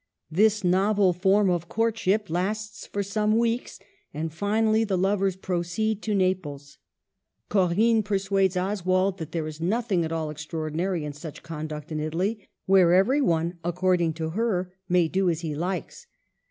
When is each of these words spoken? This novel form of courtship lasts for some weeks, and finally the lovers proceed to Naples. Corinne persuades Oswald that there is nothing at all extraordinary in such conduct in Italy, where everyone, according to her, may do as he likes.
This 0.31 0.63
novel 0.63 1.13
form 1.13 1.47
of 1.51 1.69
courtship 1.69 2.31
lasts 2.31 2.87
for 2.87 3.03
some 3.03 3.37
weeks, 3.37 3.77
and 4.11 4.33
finally 4.33 4.83
the 4.83 4.97
lovers 4.97 5.35
proceed 5.35 6.01
to 6.01 6.15
Naples. 6.15 6.79
Corinne 7.49 8.01
persuades 8.01 8.57
Oswald 8.57 9.19
that 9.19 9.31
there 9.31 9.45
is 9.45 9.61
nothing 9.61 10.03
at 10.03 10.11
all 10.11 10.31
extraordinary 10.31 11.05
in 11.05 11.13
such 11.13 11.43
conduct 11.43 11.91
in 11.91 11.99
Italy, 11.99 12.49
where 12.65 12.95
everyone, 12.95 13.59
according 13.63 14.13
to 14.13 14.31
her, 14.31 14.73
may 14.89 15.07
do 15.07 15.29
as 15.29 15.41
he 15.41 15.53
likes. 15.53 16.07